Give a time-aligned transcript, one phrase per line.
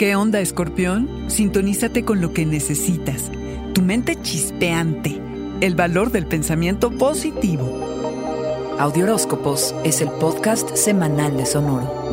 [0.00, 1.28] ¿Qué onda, escorpión?
[1.28, 3.30] Sintonízate con lo que necesitas.
[3.74, 5.20] Tu mente chispeante.
[5.60, 8.76] El valor del pensamiento positivo.
[8.78, 12.10] Audioróscopos es el podcast semanal de Sonoro.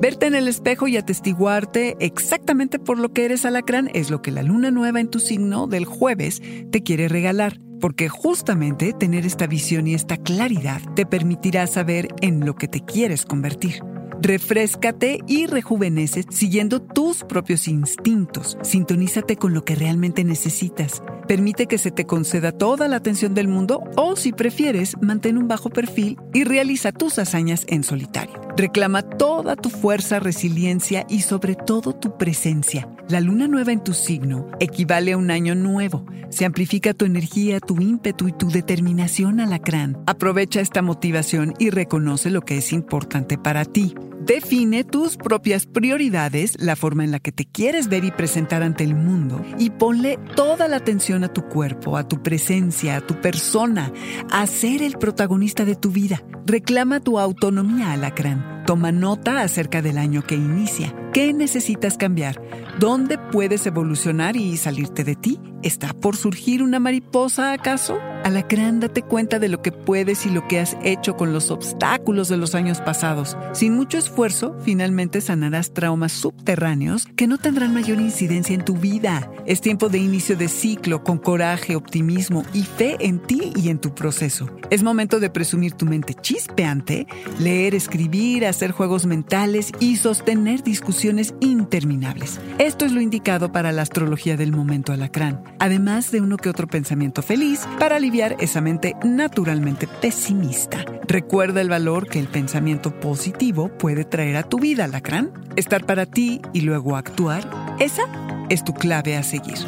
[0.00, 4.32] Verte en el espejo y atestiguarte exactamente por lo que eres alacrán es lo que
[4.32, 9.46] la luna nueva en tu signo del jueves te quiere regalar, porque justamente tener esta
[9.46, 13.82] visión y esta claridad te permitirá saber en lo que te quieres convertir.
[14.20, 18.56] Refrescate y rejuvenece siguiendo tus propios instintos.
[18.62, 21.02] Sintonízate con lo que realmente necesitas.
[21.28, 25.48] Permite que se te conceda toda la atención del mundo o, si prefieres, mantén un
[25.48, 28.43] bajo perfil y realiza tus hazañas en solitario.
[28.56, 32.88] Reclama toda tu fuerza, resiliencia y sobre todo tu presencia.
[33.08, 36.06] La luna nueva en tu signo equivale a un año nuevo.
[36.30, 40.02] Se amplifica tu energía, tu ímpetu y tu determinación alacrán.
[40.06, 43.94] Aprovecha esta motivación y reconoce lo que es importante para ti.
[44.26, 48.82] Define tus propias prioridades, la forma en la que te quieres ver y presentar ante
[48.82, 53.20] el mundo y ponle toda la atención a tu cuerpo, a tu presencia, a tu
[53.20, 53.92] persona,
[54.30, 56.22] a ser el protagonista de tu vida.
[56.46, 58.64] Reclama tu autonomía, alacrán.
[58.64, 60.96] Toma nota acerca del año que inicia.
[61.12, 62.40] ¿Qué necesitas cambiar?
[62.78, 65.38] ¿Dónde puedes evolucionar y salirte de ti?
[65.62, 67.98] ¿Está por surgir una mariposa acaso?
[68.24, 72.30] Alacrán, date cuenta de lo que puedes y lo que has hecho con los obstáculos
[72.30, 73.36] de los años pasados.
[73.52, 79.30] Sin mucho esfuerzo, finalmente sanarás traumas subterráneos que no tendrán mayor incidencia en tu vida.
[79.44, 83.78] Es tiempo de inicio de ciclo con coraje, optimismo y fe en ti y en
[83.78, 84.48] tu proceso.
[84.70, 87.06] Es momento de presumir tu mente chispeante,
[87.38, 92.40] leer, escribir, hacer juegos mentales y sostener discusiones interminables.
[92.56, 96.68] Esto es lo indicado para la astrología del momento alacrán, además de uno que otro
[96.68, 100.84] pensamiento feliz para aliviar esa mente naturalmente pesimista.
[101.08, 105.32] Recuerda el valor que el pensamiento positivo puede traer a tu vida, alacrán.
[105.56, 107.48] Estar para ti y luego actuar,
[107.80, 108.04] esa
[108.50, 109.58] es tu clave a seguir.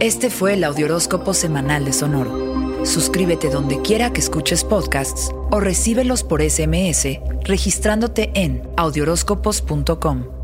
[0.00, 2.84] Este fue el Audioróscopo Semanal de Sonoro.
[2.84, 10.43] Suscríbete donde quiera que escuches podcasts o recíbelos por SMS registrándote en audioróscopos.com.